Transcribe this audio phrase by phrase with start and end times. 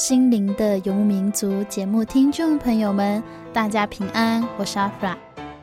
[0.00, 5.14] 心灵的游牧民族节目听众朋友们，大家平安，我是阿弗拉。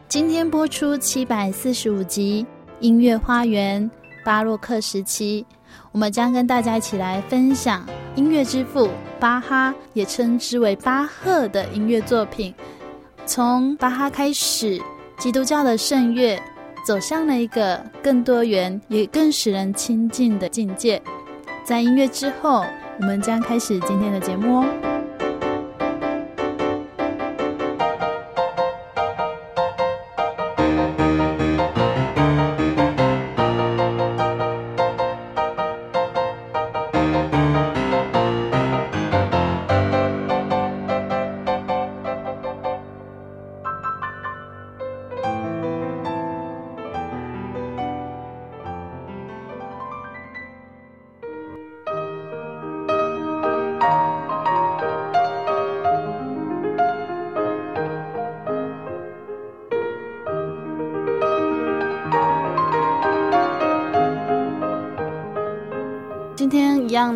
[0.08, 2.46] 今天播出七百四十五集
[2.80, 3.90] 《音乐花园》
[4.24, 5.44] 巴洛克时期，
[5.92, 12.54] 我们将跟大家一起来分享音乐之父巴哈，也称之为巴赫的音乐作品。
[13.26, 14.80] 从巴哈开始，
[15.18, 16.40] 基督教的圣乐
[16.86, 21.02] 走向了一个更多元也更使人亲近的境界。
[21.64, 22.64] 在音乐之后。
[23.00, 24.87] 我们将开始今天的节目哦。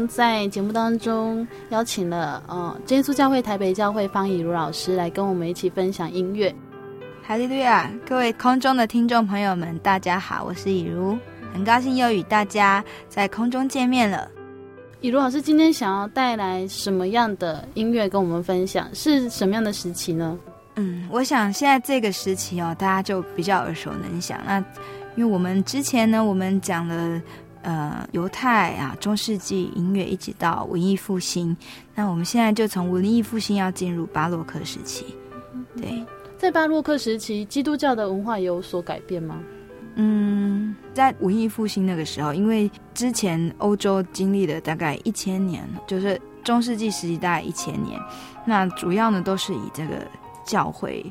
[0.08, 6.54] 在节目当中邀请了呃，真耶稣教会台北教会方以如老师来跟我们一起分享音乐。
[7.24, 7.90] 哈利路亚！
[8.06, 11.18] 各位空中的听众朋友们，大家好，我是以如，
[11.54, 14.28] 很高兴又与大家在空中见面了。
[15.00, 18.90] 以如老师今天想要带来什么样的音乐跟我们分享？
[18.94, 20.38] 是什么样的时期呢？
[20.76, 24.40] 嗯，我想现在这个时期哦，大家就比较耳熟能详。
[24.46, 24.58] 那
[25.16, 27.22] 因为我们之前呢，我们讲了。
[27.64, 31.56] 呃，犹太啊，中世纪音乐一直到文艺复兴，
[31.94, 35.06] 那我们现在就从文艺复兴要进入巴洛克时期。
[35.76, 36.04] 对，
[36.38, 39.40] 在巴洛克时期，基督教的文化有所改变吗？
[39.96, 48.00] 嗯，在文艺复兴那个时候，因为之前欧洲经历了大概一千年，就是中世纪时期大概一千年，
[48.46, 50.08] 那主要呢都是以这个
[50.46, 51.06] 教会，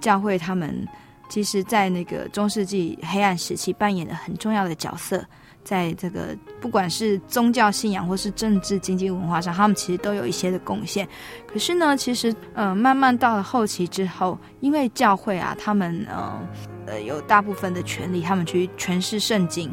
[0.00, 0.86] 教会他们
[1.28, 5.24] 其实在那个中世纪黑暗时期扮演了很重要的角色。
[5.64, 11.08] 在这个不管是宗教信仰或是政治经济文化上，他们其实都有一些的贡献。
[11.46, 16.48] 可是呢，其实呃，慢慢到了后期之后，因为教会啊，他们呃
[16.86, 19.70] 呃有大部分的权利，他们去诠释圣经。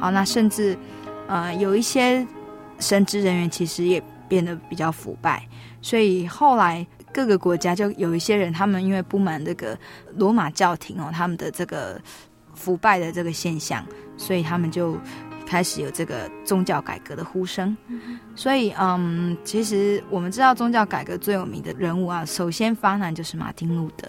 [0.00, 0.76] 好，那甚至
[1.28, 2.26] 呃有一些
[2.80, 5.46] 神职人员其实也变得比较腐败，
[5.80, 9.78] 所以后来各个国家就有一些人，他们因为不满这个
[10.16, 12.00] 罗马教廷哦，他们的这个
[12.54, 14.96] 腐败的这个现象，所以他们就。
[15.48, 17.74] 开始有这个宗教改革的呼声，
[18.36, 24.06] 所以嗯，其实我们知道宗教改革最有名的人物啊，首先发难就是马丁路德。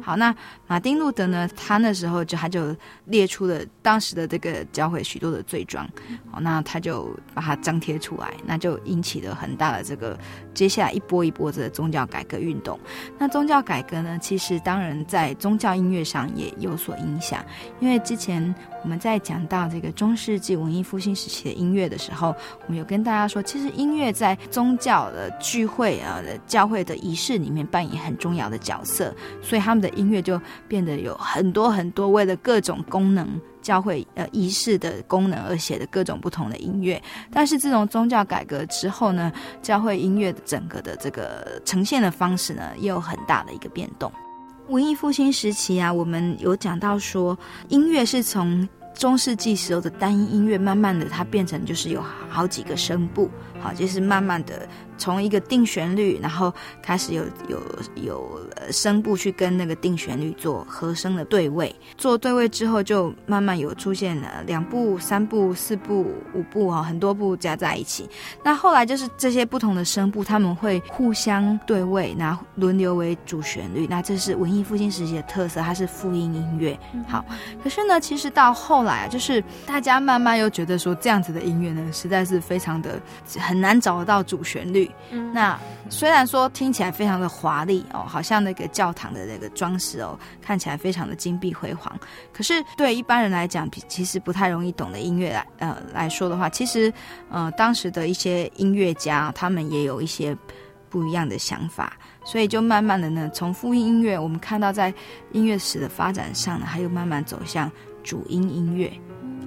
[0.00, 0.32] 好，那
[0.68, 2.74] 马丁路德呢，他那时候就他就
[3.06, 5.84] 列出了当时的这个教会许多的罪状，
[6.30, 10.16] 好，那他就把它张贴出来，那就引起了很大的这个
[10.54, 12.78] 接下来一波一波的宗教改革运动。
[13.18, 17.44] 那宗教改革呢，其实当然在宗教音乐上也有所影响，
[17.80, 18.54] 因为之前
[18.84, 22.32] 我们在讲到这个中世纪文艺复兴时期的音乐的时候，
[22.66, 29.12] 我们有跟大家说，其实音乐在宗教的聚会啊的教会的仪式里面扮演很重要的角色，
[29.42, 29.90] 所以他们的。
[29.96, 30.38] 音乐就
[30.68, 37.02] 变得有很多很多，为了各种功能教会呃仪式的功能而写的各种不同的音乐。
[37.32, 39.32] 但是自从宗教改革之后呢，
[39.62, 44.12] 教会音乐的整个的这个呈现的方式呢，也有很大的一个变动。
[44.68, 47.38] 文艺复兴时期啊，我们有讲到说，
[47.68, 53.30] 音乐是从中世纪时候的单音音乐，慢慢的它变成就是有好几个声部，
[53.66, 54.66] 好，就是慢慢的。
[54.98, 56.50] 从一个定旋律，然后
[56.82, 57.60] 开始有有
[57.96, 58.40] 有
[58.70, 68.08] 声部去跟那个定旋律做和声的对位，做对位之后，就慢慢有出现了两部、三部、四部、五部哈，很多部加在一起。
[68.42, 73.86] 那后来就是这些不同的声部，他们会互相对位，然后轮流为主旋律。
[73.86, 76.78] 那这是文艺复兴时期的特色，它是复音音乐。
[77.06, 77.22] 好，
[77.62, 82.98] 可是呢，其实到后来啊，就是大家慢慢又觉得说，这样子的音乐呢，实在是非常的
[83.38, 84.90] 很难找得到主旋律。
[85.32, 85.58] 那
[85.88, 91.96] 虽然说听起来非常的华丽哦，好像那个教堂的那个装饰哦，看起来非常的金碧辉煌，
[92.32, 96.92] 可是对一般人来讲，其实不太容易懂的音乐来呃来说的话，其实
[97.30, 100.36] 呃当时的一些音乐家他们也有一些
[100.88, 104.92] 不一样的想法，所以就慢慢的呢，从复音音乐我们看到在
[105.32, 107.70] 音乐史的发展上呢，还有慢慢走向
[108.02, 108.92] 主音音乐。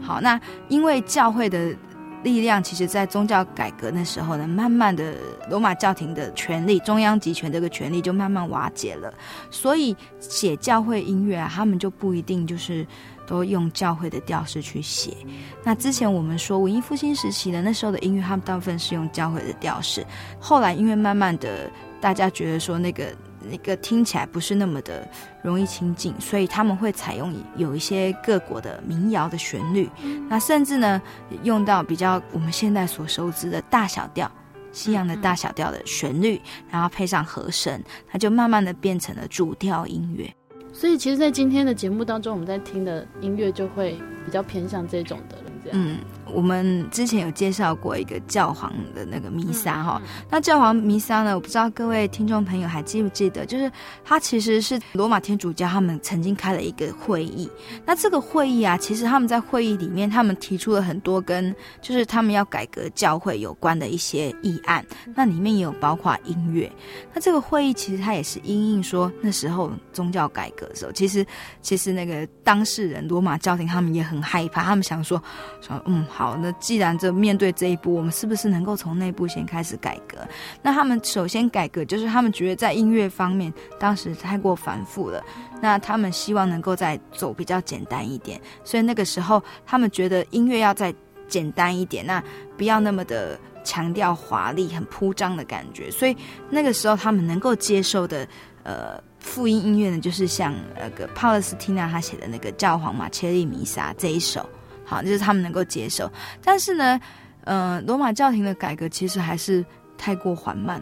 [0.02, 0.40] 好，那
[0.70, 1.76] 因为教会的。
[2.24, 5.16] 力量其实，在宗教改革那时候呢，慢慢的
[5.50, 9.14] 罗马教廷的权力，中央集权这个权力就慢慢瓦解了。
[9.50, 12.86] 所以写教会音乐啊，他们就不一定就是
[13.26, 15.16] 都用教会的调式去写。
[15.64, 20.06] 那之前我们说文艺复兴时期的那时候的音乐，他们大部分是用教会的调式。
[20.40, 21.72] 后来因为慢慢的
[22.02, 23.06] 大家觉得说那个。
[23.50, 25.08] 那个听起来不是那么的
[25.44, 29.90] 容易亲近，所以他们会采用有一些各国的民谣的旋律，
[30.28, 31.02] 那甚至呢
[31.44, 34.30] 用到比较我们现在所熟知的大小调，
[34.72, 40.34] 西洋的大小调的旋律，然后配上和声，它就慢慢的变成了主调音乐。
[40.72, 45.80] 所以其实，在今天的节目当中，我们在听的音乐就会比较偏向这种的了，这样。
[45.80, 45.98] 嗯。
[46.34, 53.72] 我们之前有介绍过一个教皇的那个弥撒哈，那教皇弥撒呢，我不知道各位听众朋友还记不记得，就是
[54.04, 57.50] 他其实是罗马天主教他们曾经开了一个会议，
[57.86, 64.86] 那这个会议啊，其实他们在会议里面，他们提出了很多跟就是他们要改革教会有关的一些议案，
[65.16, 66.72] 那里面也有包括音乐。
[67.14, 71.26] 那这个会议其实它也是因应说那时候宗教改革的时候，其实
[71.62, 75.22] 其实那个当事人罗马教廷他们也很害怕，他们想说
[75.62, 76.06] 说嗯。
[76.20, 80.18] 好，那既然这面对这一步，我们是不是能够从内部先开始改革？
[80.62, 85.24] 那他们首先改革，就是他们觉得在音乐方面当时太过繁复了，
[85.62, 88.38] 那他们希望能够再走比较简单一点。
[88.66, 90.94] 所以那个时候，他们觉得音乐要再
[91.30, 92.22] 简单一点，那
[92.58, 95.90] 不要那么的强调华丽、很铺张的感觉。
[95.90, 96.14] 所以
[96.50, 98.28] 那个时候，他们能够接受的，
[98.64, 104.46] 呃，复音音乐呢，就是像那个帕勒斯蒂纳他写的那个教皇马切利弥撒这一首。
[104.90, 106.12] 好，就是他们能够接受，
[106.44, 107.00] 但是呢，
[107.44, 109.64] 呃，罗马教廷的改革其实还是
[110.00, 110.82] 太过缓慢，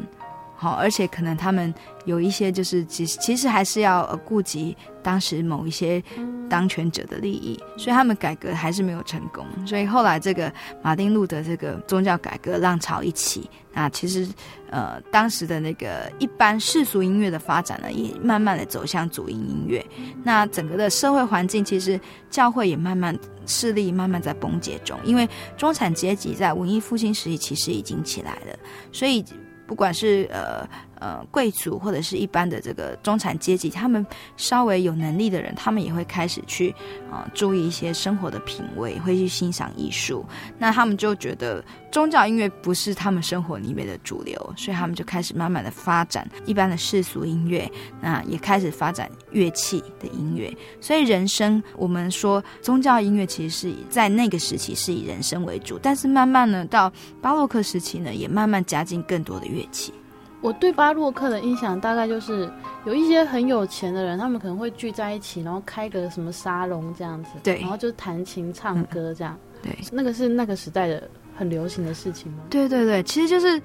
[0.57, 1.73] 好，而且可能他们
[2.05, 6.03] 有一些就是其实其实还是要顾及当时某一些
[6.49, 10.51] 当权者的利益，所以他们改革还是没有成功，所以后来这个
[10.81, 14.27] 马丁路德这个宗教改革浪潮一起，那其实。
[14.69, 19.81] 呃，当时的那个一般世俗音乐的发展呢，也慢慢的走向主音音乐。
[20.25, 21.97] 那整个的社会环境，其实
[22.29, 25.25] 教会也慢慢势力慢慢在崩解中，因为
[25.55, 28.59] 中产阶级在文艺复兴时期其实已经起来了，
[28.91, 29.23] 所以。
[29.67, 30.67] 不管是呃
[30.99, 34.05] 呃贵族或者是一般的这个中产阶级，他们
[34.35, 36.69] 稍微有能力的人，他们也会开始去
[37.11, 40.25] 啊、呃、注意一些生活的品味，会去欣赏艺术。
[40.57, 47.69] 那他们就觉得宗教音乐不是他们生活里面的主流，所以他们就开始慢慢的发展一般的世俗音乐，
[48.01, 50.55] 那也开始发展乐器的音乐。
[50.81, 56.91] 所以人声，我们说宗教音乐其实是以在那个时期是以人声为主，但是慢慢呢到
[57.21, 59.93] 巴洛克时期呢，也慢慢加进更多的乐器。
[60.41, 62.49] 我对巴洛克的印象大概就是
[62.85, 72.43] 有一些很有钱的人，他们可能会聚在一起，然后开个什么沙龙这样子，对，然后就弹琴唱歌这样，嗯、对，那个是那个时代的很流行的事情吗？
[72.49, 73.61] 对对对，其实就是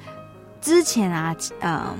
[0.61, 1.95] 之前啊，嗯，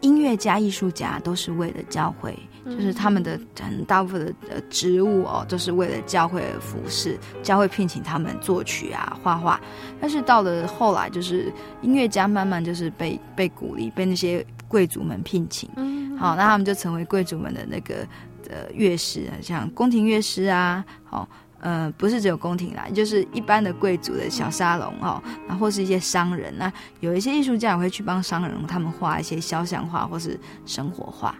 [0.00, 2.36] 音乐家、艺术家都是为了教会。
[2.70, 9.60] 就是他们的很大部分的呃职务哦，都是为了教会而服侍，教会聘请他们作曲啊、画画。
[10.00, 15.68] 但是到了后来，就是音乐家慢慢就是被被鼓励，被那些贵族们聘请。
[15.76, 18.06] 嗯，好，那他们就成为贵族们的那个
[18.48, 21.28] 呃乐师，像宫廷乐师啊，好，
[21.60, 31.34] 呃，不是只有宫廷啦，就是一般的贵族的小沙龙哦，然后或是一些商人那，有一些艺术家也会去帮商人他们画一些肖像画或是生活画。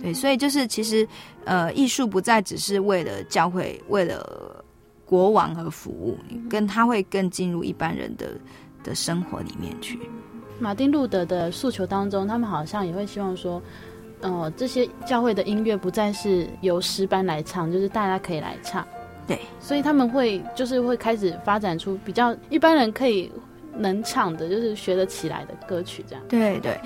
[0.00, 1.06] 对，所以就是其实，
[1.44, 4.64] 呃，艺术不再只是为了教会，为了
[5.04, 6.16] 国王而服务，
[6.48, 8.28] 跟他会更进入一般人的
[8.84, 9.98] 的生活里面去。
[10.60, 13.62] 马丁路德的诉求当中，他们好像也会希望说，
[14.20, 18.86] 呃，这些教会的音乐不再是由诗班来唱，就是大家可以来唱。
[19.26, 23.30] 对，所以他们会就是会开始发展出比较一般人可以
[23.76, 26.24] 能唱的，就是学得起来的歌曲，这样。
[26.28, 26.80] 对对，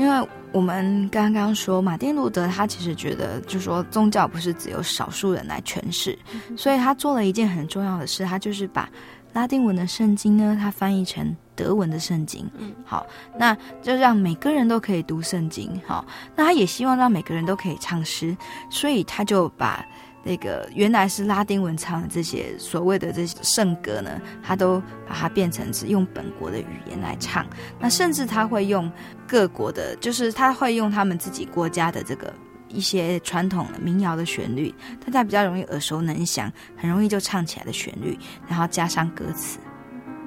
[0.00, 6.18] 因为我们刚刚说马丁路德他其实觉得，就是说宗教不是只有少数人来诠释，
[6.56, 8.88] 所以他做了一件很重要的事，他就是把
[9.34, 12.48] 拉丁文的圣经呢，他翻译成德文的圣经。
[12.56, 15.78] 嗯，好，那就让每个人都可以读圣经。
[15.86, 16.02] 好，
[16.34, 18.34] 那他也希望让每个人都可以唱诗，
[18.70, 19.84] 所以他就把。
[20.22, 27.46] 那个原来是拉丁文唱的这些所谓的这些圣歌呢，他都把它变成是用本国的语言来唱。
[27.78, 28.90] 那甚至他会用
[29.26, 32.32] 各国的，就是他会用他们自己国家的这个
[32.68, 34.74] 一些传统的民谣的旋律，
[35.04, 39.58] 大家比较容易耳熟能详，很容易就唱起来的旋律，然后加上歌词。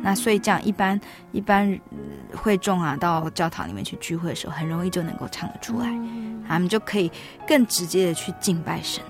[0.01, 0.99] 那所以这样一般
[1.31, 1.79] 一般
[2.35, 5.87] 会众啊，到教堂里面去聚会的时候，很容易就能够唱得出来，
[6.47, 7.09] 他们就可以
[7.47, 9.01] 更直接的去敬拜神。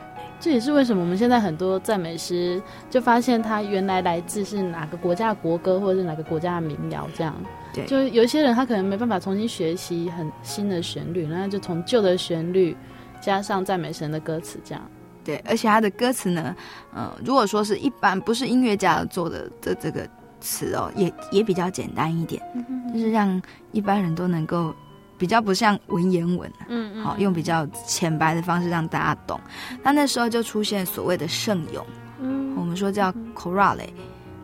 [0.43, 7.33] 这也是为什么我们现在很多赞美诗就发现它原来来自是哪个国家的国歌，或者是哪个国家的民谣，这样。
[7.73, 12.75] 对，就有一些人他可能没办法重新学习很新的旋律，那就从旧的旋律
[13.21, 14.83] 加上赞美神的歌词，这样。
[15.23, 16.53] 对，而且他的歌词呢，
[16.93, 20.05] 嗯、呃，如果说是一般不是音乐家做的这这个
[20.41, 24.75] 词哦，也也比较简单一点，嗯哼哼，就是让一般人都能够。
[25.24, 29.39] 比较不像文言文，嗯，嗯，好，用比较浅白的方式让大家懂。
[29.82, 31.86] 那那时候就出现所谓的圣咏，
[32.20, 33.88] 嗯，我们说叫 chorale。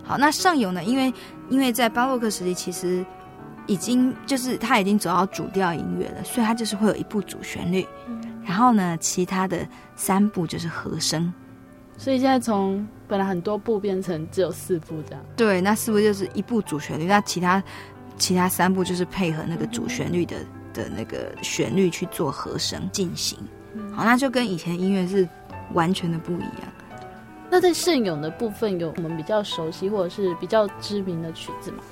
[0.05, 1.13] 好，那圣咏呢，因为
[1.49, 3.05] 因为在巴洛克时期，其实
[3.67, 7.85] 已经就是他已经走到主调音乐了，所以他就是会有一部主旋律，
[8.45, 9.67] 然后呢，其他的
[9.97, 11.33] 三部就是和声。
[11.97, 15.21] 所以现在从本来很多部变成只有四部这样。
[15.35, 17.61] 对，那四部就是一部主旋律，那其他
[18.17, 20.37] 其他三部就是配合那个主旋律的。
[20.73, 23.37] 的那个旋律去做和声进行，
[23.95, 25.27] 好，那就跟以前音乐是
[25.73, 26.73] 完全的不一样。
[27.49, 31.83] 那在圣咏的部分，有我们比较熟悉或者是比较知名的曲子吗？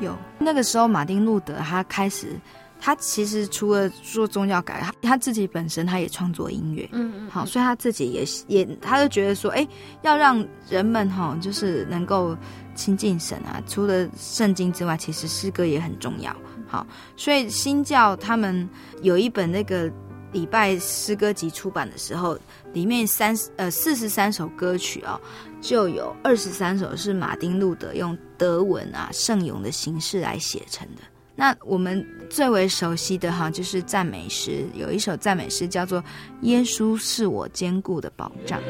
[0.00, 2.36] 有，那个时候马丁路德他开始，
[2.80, 9.66] 他其实除了做宗教改革，他他自己本身他也创作音乐，嗯嗯，好，所以他自己也也，他就觉得说，哎，
[10.02, 12.36] 要让人们哈，就是能够
[12.74, 16.34] 亲近神啊，除了圣经之外，其实诗歌也很重要。
[17.16, 18.66] 所以新教他们
[19.02, 19.90] 有一本那个
[20.32, 22.38] 礼拜诗歌集出版的时候，
[22.72, 25.20] 里面三呃四十三首歌曲、哦，
[25.60, 31.02] 就有二十三首是马丁路德用德文啊圣咏的形式来写成的。
[31.36, 36.00] 那我们最为熟悉的哈，就是赞美诗，有一首赞美诗叫做
[36.42, 38.60] 《耶稣是我坚固的保障》。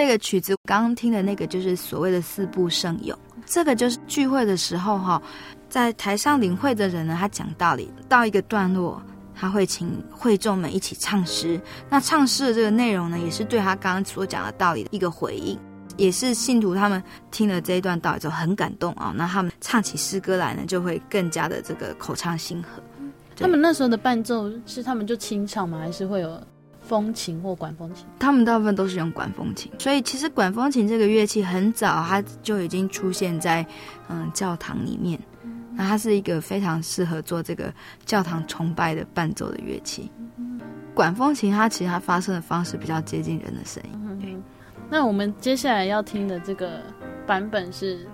[0.00, 5.20] 这个曲子刚刚听的那个就是所谓的四部圣咏，这个就是聚会的时候哈，
[5.68, 9.02] 在台上领会的人呢，他讲道理到一个段落，
[9.34, 11.60] 他会请会众们一起唱诗。
[11.90, 15.58] 那唱诗的这个内容呢，也是对他刚刚所讲的道理的一个回应，
[15.98, 22.82] 也是信徒他们听了这一段道理之后很感动啊，那他们唱起诗歌来呢，就会更加的这个口唱心和。
[23.36, 25.78] 他们那时候的伴奏是他们就清唱吗？
[25.78, 26.42] 还是会有
[26.90, 28.04] 风琴或管风琴？
[28.18, 33.64] 他们大部分都是用管风琴，所以其实管风琴这个乐器很早它就已经出现在
[34.08, 35.16] 嗯教堂里面。
[35.72, 37.72] 那它是一个非常适合做这个
[38.04, 40.10] 教堂崇拜的伴奏的乐器。
[40.92, 44.42] 管风琴它其实它发声的方式比较接近人的声音。
[44.90, 46.82] 那我们接下来要听的这个
[47.24, 48.04] 版本是？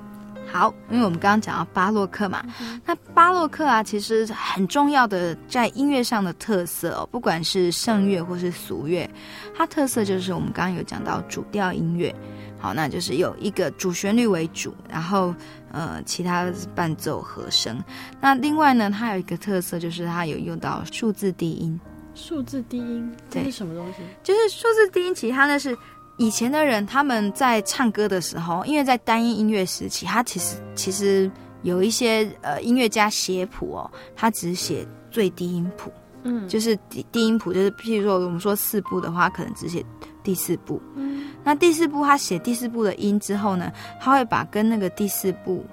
[0.50, 2.42] 好，因为我们刚刚讲到巴洛克嘛，
[2.84, 9.08] 那巴洛克啊，其实很重要的在音乐上的特色哦，不管是圣乐或是俗乐，
[9.54, 12.14] 它特色就是我们刚刚有讲到主调音乐，
[12.58, 15.34] 好，那就是有一个主旋律为主，然后
[15.72, 17.82] 呃，其他的是伴奏和声。
[18.20, 21.78] 那另外呢，它有一个特色就是它有用到数字低音，
[22.14, 23.98] 数字低音这是什么东西？
[24.22, 25.76] 就是数字低音，其实它那是。
[26.18, 31.30] 以前的人他们在唱歌的时候，因为在单音音乐时期，他其实其实
[31.62, 39.84] 有一些呃音乐家写谱哦，他只写最低音谱，嗯，就是低低音谱，就是譬如说我们说四部的话，可能只写
[40.22, 45.64] 第四部，嗯，那第四部他写第四部的音之后呢，他会把跟那个第四部。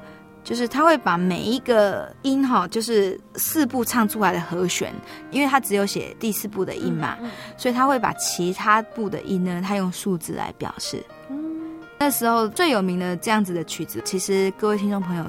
[0.43, 4.93] 就是他会把每一个音哈，就是四部唱出来的和弦，
[5.31, 7.17] 因为他只有写第四部的音嘛，
[7.57, 11.03] 所以他会把其他部的音呢，他用数字来表示。
[11.29, 15.25] 嗯、那时候最有名的这样子的曲子，其实各位听众朋友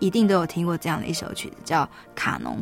[0.00, 2.56] 一定都有听过这样的一首曲子，叫《卡农》。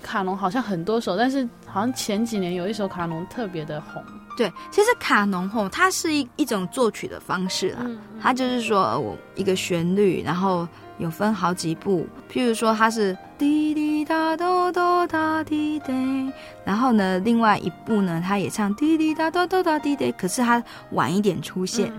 [0.00, 4.02] 卡农好像很多首，但是好像前几年有一首卡农特别的红。
[4.36, 10.68] 对，其实卡农吼，它是一一种作曲的方式啦，嗯嗯、它就是说我一个旋律，然后。
[10.98, 16.30] 有分好几步，譬如说它是滴滴答哆哆答滴滴，
[16.64, 21.90] 然后呢，另外一部呢，它也唱滴滴答哆哆答滴滴，可是它晚一点出现。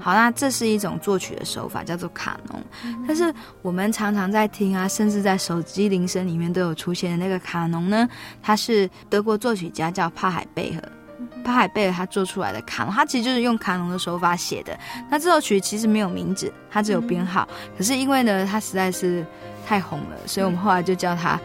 [0.00, 2.62] 好，那这是一种作曲的手法，叫做卡农。
[2.84, 8.08] 嗯、但是我们常常在听啊，甚至在手机铃声里面都有出现的那个卡农呢，
[8.42, 10.82] 它是德国作曲家叫帕海贝赫。
[11.44, 14.76] 帕海贝尔他做出来的卡农，他其实就是用卡农的手法写的。
[15.10, 17.46] 那这首曲其实没有名字，它只有编号。
[17.50, 19.24] 嗯、可是因为呢，它实在是
[19.66, 21.40] 太红了，所以我们后来就叫它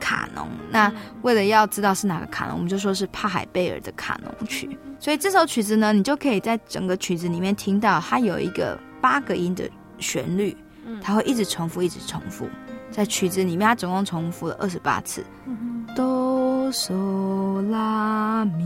[0.00, 0.48] 卡农。
[0.48, 4.76] 嗯、那为了要知道是哪个卡农，我们就说是帕海贝尔的卡农曲。
[4.98, 10.56] 所以这首曲子呢，你就可以在整个曲子里面听到它有一个八个音的旋律，
[11.00, 12.48] 它会一直重复，一直重复。
[12.96, 15.22] 在曲子里面，它总共重复了二十八次。
[15.94, 18.64] 哆嗦拉咪。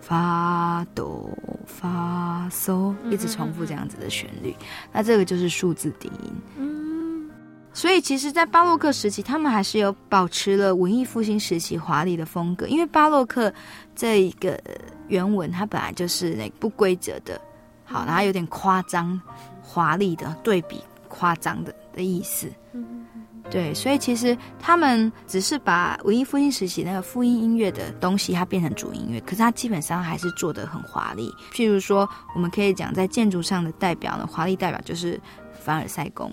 [0.00, 1.30] 发哆
[1.64, 6.32] 发嗦，一直重复这样子的旋律，嗯、那这个就是数字低音。
[6.58, 7.30] 嗯，
[7.72, 13.50] 所以其实，在巴洛克时期，他们还是有保持了文艺复兴时期华丽的风格，因为巴洛克
[13.94, 14.60] 这一个
[15.06, 17.40] 原文它本来就是那不规则的，
[17.84, 19.18] 好，然后有点夸张、
[19.62, 22.48] 华丽的对比、夸张的的意思。
[22.72, 23.01] 嗯
[23.50, 31.30] 对，所以其实他们只是把文艺复兴时期那个复音音乐的东西，它变成主音乐，可是它基本上还是做得很华丽。
[31.52, 35.20] 譬如说，我们可以讲在建筑上的代表呢，华丽代表就是
[35.60, 36.32] 凡尔赛宫。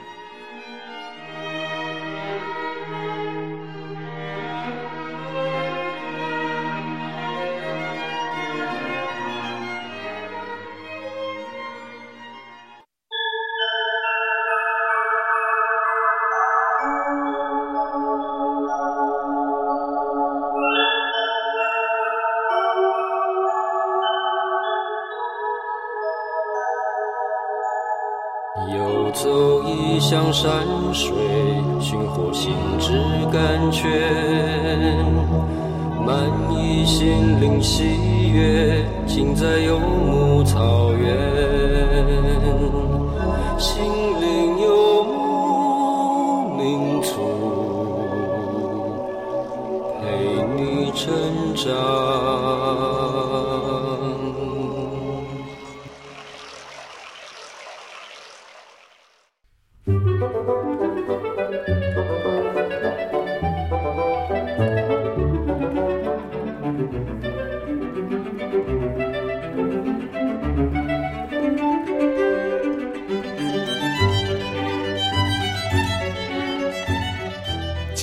[59.83, 59.93] 亲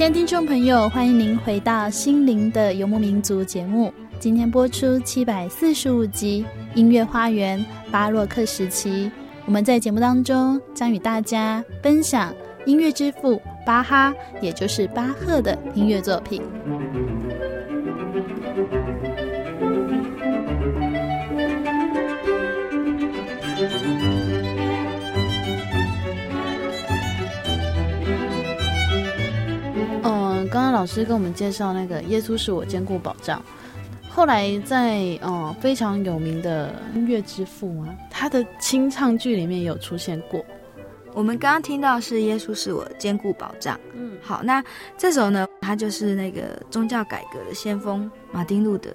[0.04, 3.94] 爱的听众朋友，欢迎您回到《心灵的游牧民族》节目。
[4.18, 6.44] 今天播出七百四十五集
[6.76, 7.60] 《音乐花园》
[7.92, 9.08] 巴洛克时期。
[9.48, 12.34] 我们在节目当中将与大家分享
[12.66, 16.42] 音乐之父巴哈，也就是巴赫的音乐作品。
[30.50, 33.42] 刚刚老师跟我们介绍那个耶稣是我坚固保障，
[34.18, 40.44] 后来在嗯非常有名的音乐之父啊，他的清唱剧里面有出现过。
[41.14, 44.60] 我们刚刚听到是耶稣是我坚固保障，嗯，好，那
[44.96, 48.90] 这首呢，他就是那个宗教改革的先锋马丁路德，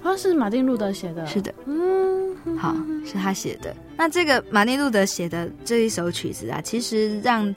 [0.00, 2.72] 他是马丁路德写的，是的，嗯，好，
[3.04, 3.74] 是他写的。
[3.96, 7.52] 那这个马丁路德写的这一首曲子啊，其实让。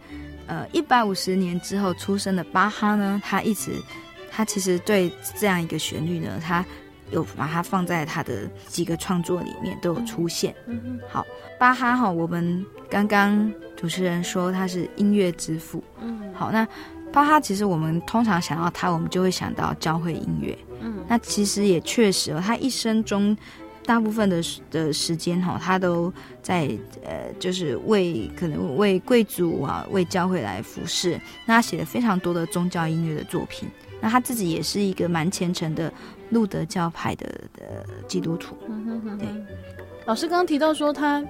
[0.48, 3.72] 呃，一百五十年之后出生的巴哈呢，他一直，
[4.30, 6.66] 他其实对这样一个旋律呢，他
[7.12, 10.56] 有把它放在他的几个创作里面都有出现。
[10.66, 11.00] 嗯嗯。
[11.10, 11.26] 好，
[11.60, 15.84] 巴哈哈，我们刚刚主持人说他是音乐之父。
[16.02, 16.34] 嗯。
[16.34, 16.68] 好，那
[17.12, 20.58] 巴哈其实我们通常想到他，我们就会想到教会音乐。
[20.82, 21.06] 嗯。
[21.08, 23.38] 那其实也确实哦，他一生中
[23.86, 26.70] 大部分的的时间哈，他都在
[27.04, 31.20] 呃，就是为可能为贵族啊，为教会来服侍。
[31.46, 33.68] 那他写了非常多的宗教音乐的作品。
[34.02, 35.94] 那他自己也是一个蛮虔诚的
[36.32, 38.58] 路德教派的的基督徒。
[38.68, 39.28] 嗯哼哼哼对，
[40.06, 41.24] 老师刚刚提到说他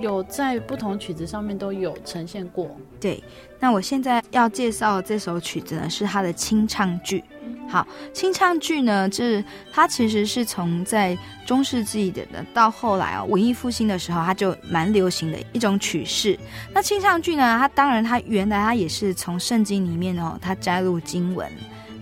[0.00, 2.76] 有在不同曲子上面都有呈现过。
[3.00, 3.22] 对，
[3.58, 7.22] 那我现在要介绍这首曲子呢，是他的清唱剧。
[7.68, 16.38] 好，清唱剧呢，就是它其实是从在中世纪的到后来啊、哦，文艺复兴的时候，它就蛮流行的一种曲式。
[16.72, 21.46] 那清唱剧呢，它当然它原来它也是从圣经里面哦，它摘录经文。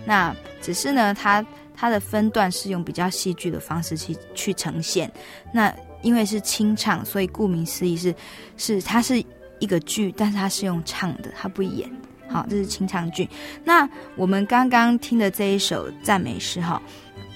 [0.07, 5.11] 那只是呢，它它的分段是用比较戏剧的方式去去呈现。
[5.53, 8.15] 那因为是清唱，所以顾名思义是
[8.55, 9.21] 是它是
[9.59, 11.91] 一个剧，但是它是用唱的，它不演。
[12.29, 13.27] 好，这是清唱剧。
[13.63, 16.81] 那我们刚刚听的这一首赞美诗，哈，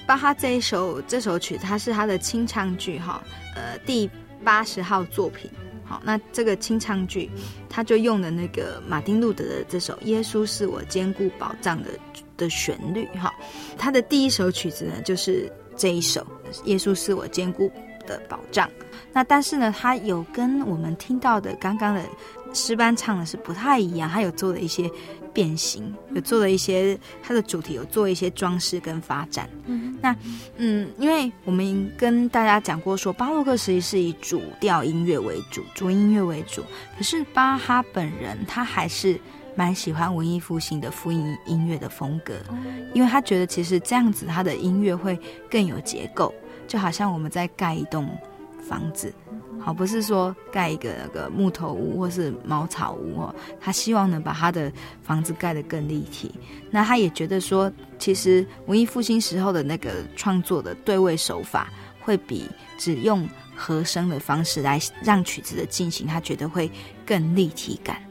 [0.06, 3.22] 巴哈这一首这首曲，它是他的清唱剧，哈，
[3.54, 4.08] 呃，第
[4.44, 5.50] 八十号作品。
[5.84, 7.30] 好，那这个清唱剧，
[7.68, 11.90] 他就用的那个马丁路德的这首《耶稣是我坚固保障》的
[12.42, 13.32] 的旋律，哈，
[13.78, 16.20] 他的第一首曲子呢，就是这一首
[16.64, 17.70] 《耶稣是我坚固
[18.06, 18.68] 的保障》。
[19.12, 22.02] 那但是呢，他有跟我们听到的刚刚的。
[22.54, 24.86] 诗班唱的是不太一样，他有做了一些
[25.32, 29.48] 变形，有做了一些他的主题有做一些装饰跟发展。
[29.64, 30.14] 嗯，那
[30.58, 36.62] 嗯，因为我们跟大家讲过说，巴洛克时期是以主调音乐为主，主音乐为主。
[36.98, 39.18] 可是巴哈本人他还是
[39.54, 42.34] 蛮喜欢文艺复兴的复音音乐的风格，
[42.94, 45.18] 因为他觉得其实这样子他的音乐会
[45.50, 46.34] 更有结构，
[46.66, 48.08] 就好像我们在盖一栋
[48.62, 49.12] 房子。
[49.60, 54.72] 好，不是说盖一个那个木头屋或是茅草屋哦，他希望能把他的
[55.04, 56.32] 房子盖得更立体。
[56.68, 61.68] 那他也觉得说，其实文艺复兴时候的那个创作的对位手法，
[62.00, 66.68] 会比只用和声的方式来让曲子的进行，他觉得会
[67.06, 68.02] 更立体感，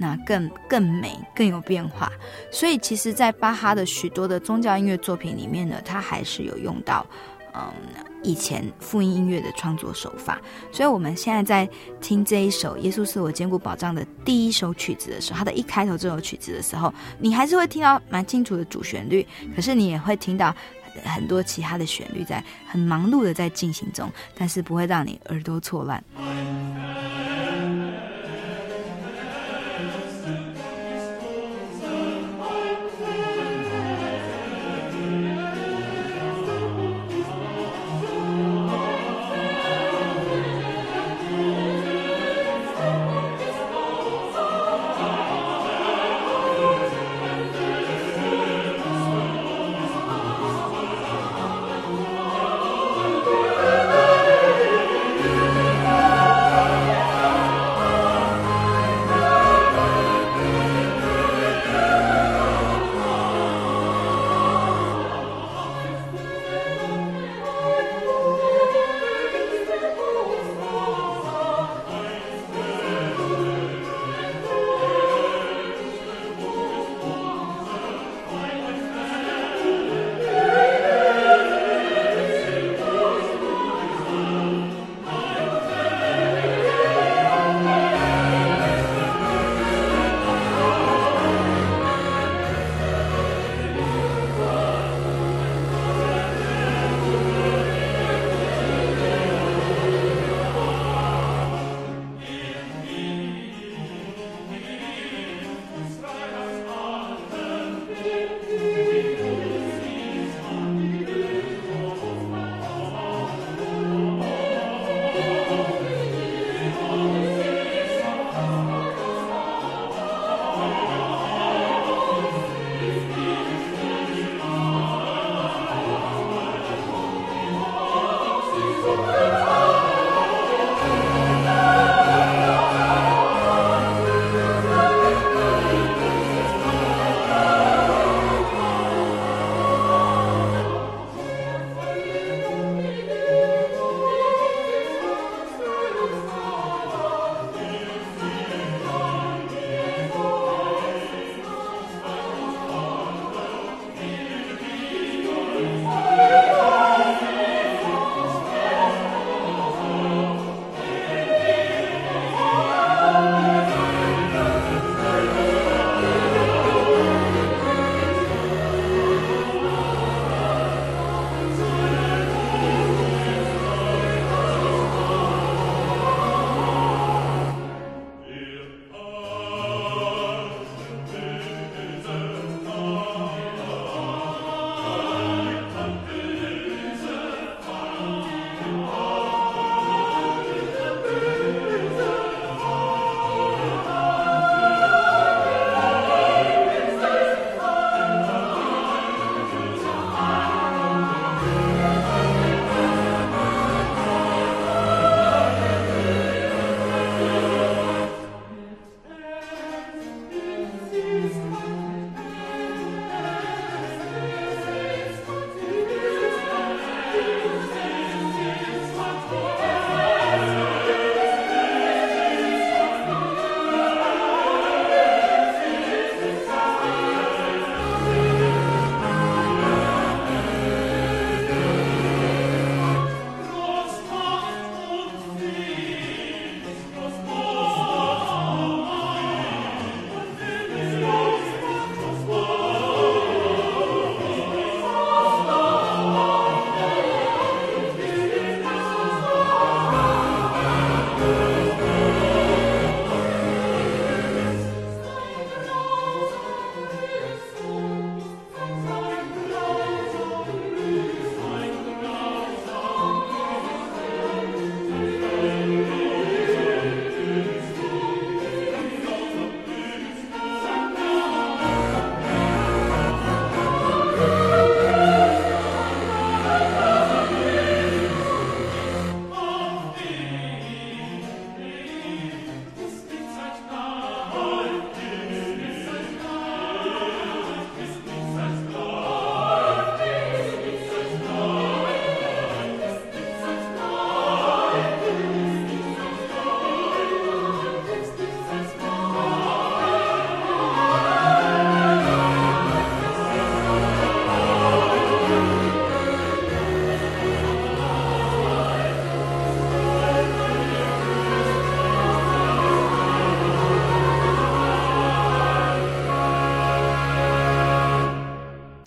[0.00, 2.10] 那更更美，更有变化。
[2.50, 7.06] 所以，其实，在巴哈的许多的宗教音乐作品里面呢，他还是有用到。
[7.52, 7.72] 嗯，
[8.22, 11.68] 以前复音音乐的创作手法，所以我们现在在
[12.00, 20.54] 听这一首《耶稣是我坚固保障》的第一首曲子的时候，它的一开头这首曲子的时候，你还是会听到蛮清楚的主旋律，可是你也会听到
[21.02, 24.08] 很多其他的旋律在很忙碌的在进行中，
[24.38, 26.00] 但是不会让你耳朵错乱。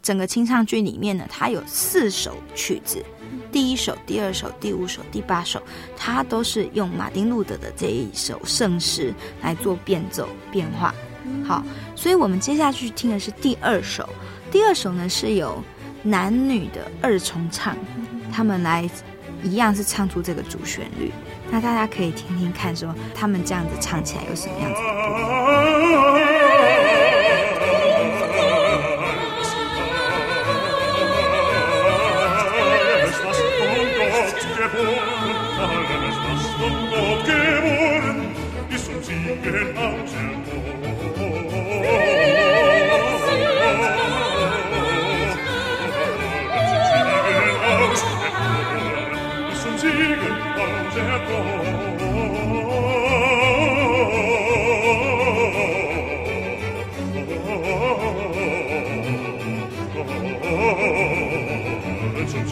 [0.04, 3.02] 整个清唱剧里面呢，它有四首曲子，
[3.54, 5.64] 第一首、第二首、第五首、第八首，
[5.96, 10.94] 它都是用马丁路德的这一首圣诗来做变奏变化。
[11.46, 11.64] 好，
[11.96, 14.08] 所以我们接下去听的是第二首。
[14.52, 15.64] 第二首呢是由
[16.04, 17.78] 男女的二重唱，
[18.30, 18.90] 他们来
[19.42, 21.14] 一样是唱出这个主旋律。
[21.50, 24.88] 那大家可以听听看，说他们这样子唱起来有什么样子的
[27.53, 27.53] 不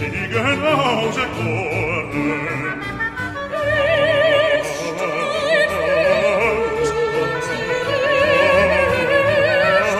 [0.02, 2.82] seligen Hause kommen.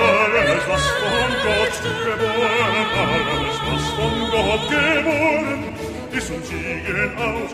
[0.02, 5.62] Alles, was von Gott geboren, alles, was von Gott geboren,
[6.12, 6.44] Siegen.
[6.44, 7.52] Siegen aus.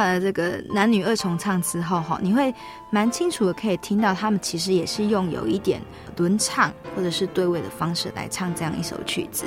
[0.00, 2.52] 完了这个男女二重唱之后，哈，你会
[2.90, 5.80] 蛮清楚的可以听到，他们其实也是用有一点
[6.16, 9.44] 轮唱或者是对位的方式来唱这样一首曲子。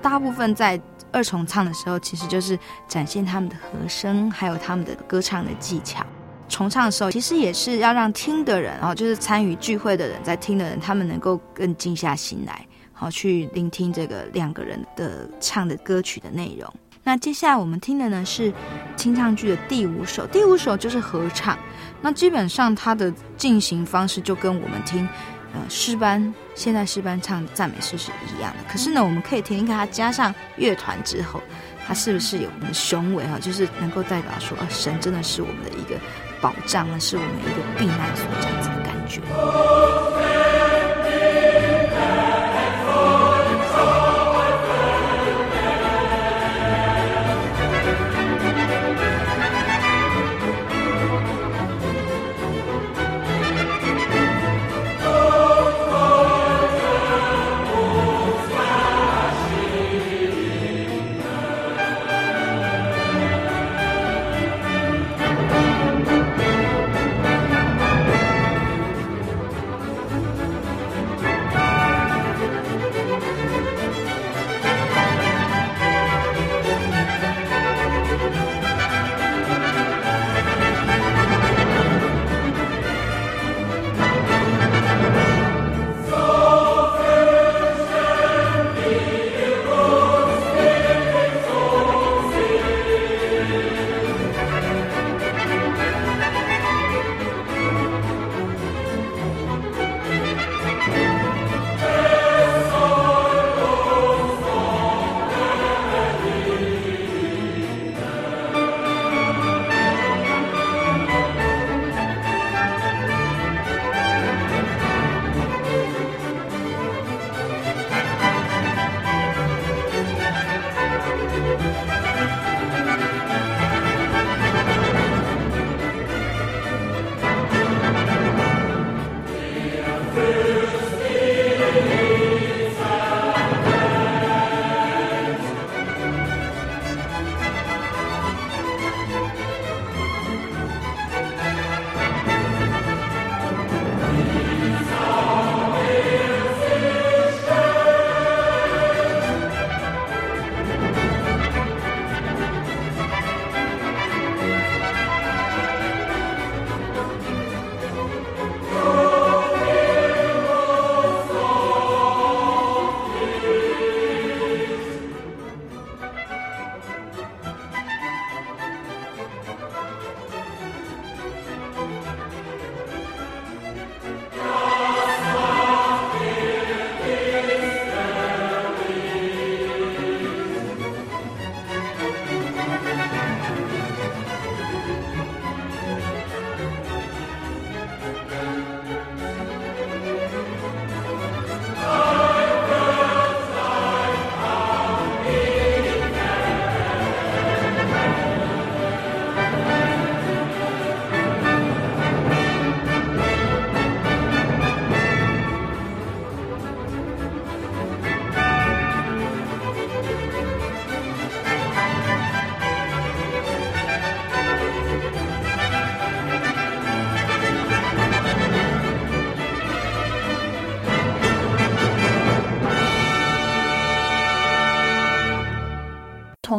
[0.00, 0.80] 大部分在
[1.10, 6.04] 二重唱的时候，其实就是展现他们的和声，还有他们的歌唱的技巧。
[6.48, 16.72] 重唱的时候，其实也是要让听的人，哦，就是参与聚会的人，在听的人，他们能够更静下心来，好去聆听这个两个人的唱的歌曲的内容。
[17.06, 18.52] 那接下来我们听的呢是
[18.96, 21.56] 清唱剧的第五首，第五首就是合唱。
[22.00, 25.08] 那基本上它的进行方式就跟我们听
[25.54, 28.58] 呃诗班现在诗班唱赞美诗是一样的。
[28.68, 31.40] 可是呢，我们可以听一看它加上乐团之后，
[31.86, 33.38] 它是不是有我们的雄伟哈？
[33.38, 35.96] 就是能够代表说，啊，神真的是我们的一个
[36.40, 39.20] 保障啊，是我们一个避难所这样子的感觉。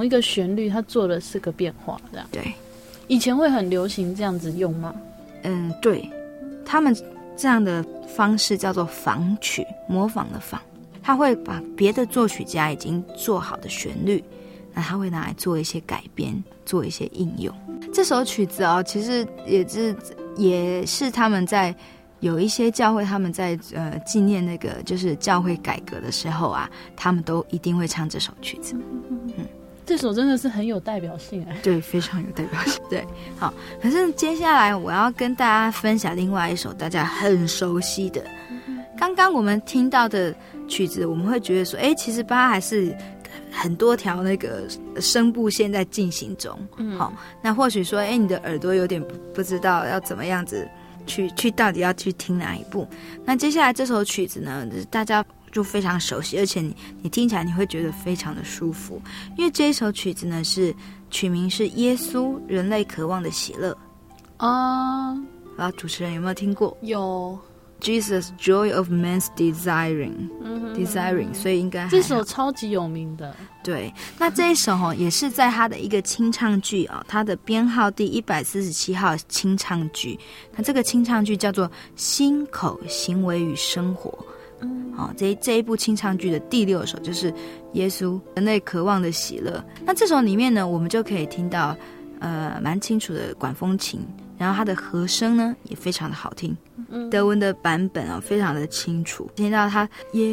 [0.07, 2.25] 一个旋律，它做了四个变化，这样。
[2.31, 2.53] 对，
[3.07, 4.95] 以前会很流行这样子用吗？
[5.43, 6.09] 嗯，对，
[6.65, 6.95] 他们
[7.35, 10.59] 这样的方式叫做仿曲，模仿的仿。
[11.03, 14.23] 他会把别的作曲家已经做好的旋律，
[14.73, 17.53] 那他会拿来做一些改编，做一些应用。
[17.93, 19.95] 这首曲子哦，其实也是
[20.35, 21.73] 也是他们在
[22.19, 28.75] 有一些教会，他们在呃纪念那个就是教会改革的时候啊，他们都一定会唱这首曲子。
[29.37, 29.45] 嗯，
[29.87, 32.79] 这首真的是很有代表性哎，对，非常有代表性。
[32.87, 33.03] 对，
[33.39, 38.23] 好，可是接下来我要跟大家分享另外一首大家很熟悉的，
[38.95, 40.35] 刚刚我们听到的。
[40.69, 42.93] 曲子我们会觉得说，哎，其实它还是
[43.49, 44.67] 很多条那个
[44.99, 46.59] 声部线在进行中。
[46.75, 49.01] 嗯，好，那或许说，哎，你的耳朵有点
[49.33, 50.67] 不知道要怎么样子
[51.05, 52.85] 去去到底要去听哪一部。
[53.23, 55.23] 那接下来这首曲子呢，大家
[55.57, 59.01] 就非常熟悉，而且你你听起来你会觉得非常的舒服，
[59.35, 60.71] 因为这一首曲子呢是
[61.09, 63.75] 曲名是《耶稣人类渴望的喜乐》
[64.45, 65.17] 啊。
[65.57, 66.77] 啊，主持人有没有听过？
[66.81, 67.35] 有。
[67.79, 70.29] Jesus, joy of man's desiring,
[70.75, 73.35] desiring，所以应该这首超级有名的。
[73.63, 80.19] 对，那这一首哦，也是在他的一个清唱剧啊，他的编号第一百四十七号清唱剧。
[80.55, 84.09] 那这个清唱剧叫做《心口行为与生活》。
[84.61, 87.33] 嗯，好，这这一部清唱剧的第六首就是
[87.73, 89.63] 耶稣人类渴望的喜乐。
[89.85, 91.75] 那这首里面呢，我们就可以听到
[92.19, 93.99] 呃蛮清楚的管风琴。
[94.39, 96.55] 然后它的和声呢也非常的好听，
[97.09, 100.23] 德文的版本啊、哦、非常的清楚，听到它耶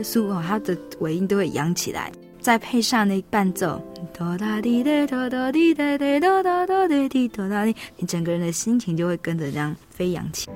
[0.00, 3.82] 稣哦，它的尾音都会扬起来，再配上那伴奏，
[4.16, 10.48] 哆哒滴哒哆哒滴哒哒哆哒哆哒滴哆哒滴，你整个人的心情就会跟着这样飞扬起。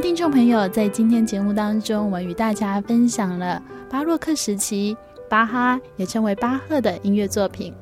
[0.00, 4.96] 听众朋友，在今天节目当中，我与大家分享了巴洛克时期
[5.28, 7.74] 巴哈，也称为巴赫的音乐作品。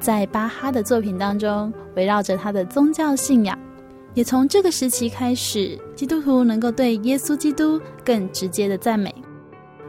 [0.00, 3.56] 在巴哈的作品当中，围绕着他的宗教信仰，
[4.14, 9.14] 也从这个时期开始，基督徒能够对耶稣基督更直接的赞美。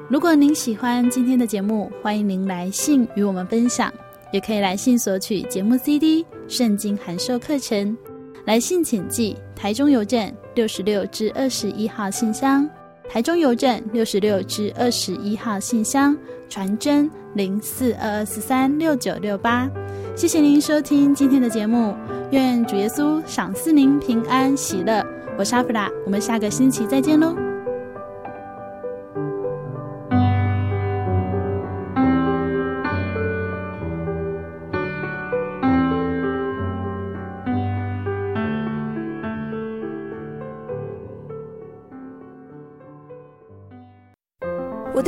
[0.07, 3.91] 如果您喜欢今天的节目，欢迎您来信与我们分享，
[4.31, 7.97] 也可以来信索取节目 CD、圣经函授课程。
[8.45, 12.69] 来信请寄台中邮政六十六至二十一号信箱，
[13.09, 16.15] 台中邮政六十六至二十一号信箱，
[16.49, 19.69] 传真零四二二四三六九六八。
[20.15, 21.95] 谢谢您收听今天的节目，
[22.31, 25.03] 愿主耶稣赏赐您平安喜乐。
[25.37, 27.52] 我是阿弗拉，我们下个星期再见喽。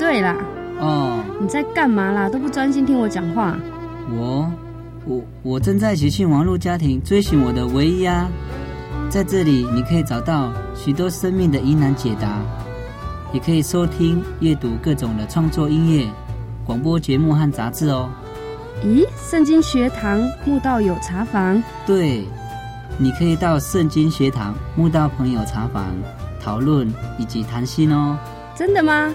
[0.00, 0.34] 对啦？
[0.78, 2.26] 哦，你在干嘛啦？
[2.26, 3.54] 都不专心听我讲话。
[4.10, 4.50] 我，
[5.04, 8.26] 我，我正在喜讯网络家庭追寻我的唯一啊！
[9.10, 12.40] 在这里，你可以找到许多生命的疑难解答，
[13.34, 16.08] 也可以收听、阅读各种的创作音乐、
[16.64, 18.08] 广播节目和杂志哦。
[18.82, 21.62] 咦，圣经学堂慕道友茶房？
[21.86, 22.24] 对，
[22.96, 25.94] 你可以到圣经学堂慕道朋友茶房
[26.42, 28.16] 讨论以及谈心哦。
[28.56, 29.14] 真的吗？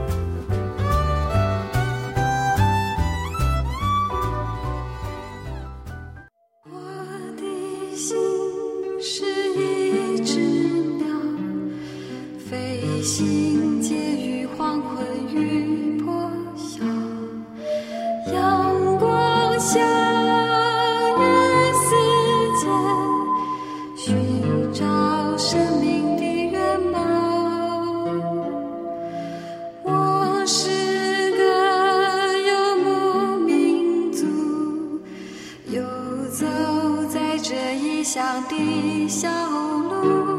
[39.11, 40.30] 小路，